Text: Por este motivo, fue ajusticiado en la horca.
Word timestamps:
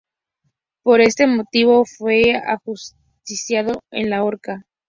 Por 0.81 0.99
este 0.99 1.27
motivo, 1.27 1.85
fue 1.85 2.33
ajusticiado 2.35 3.81
en 3.91 4.09
la 4.09 4.23
horca. 4.23 4.65